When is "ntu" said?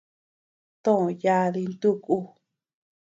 1.73-1.91